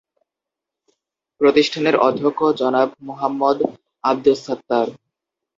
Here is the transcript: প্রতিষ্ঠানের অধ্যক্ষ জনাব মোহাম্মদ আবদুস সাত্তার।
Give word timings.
প্রতিষ্ঠানের 1.41 1.95
অধ্যক্ষ 1.97 2.39
জনাব 2.59 2.89
মোহাম্মদ 3.07 3.57
আবদুস 4.03 4.39
সাত্তার। 4.45 4.87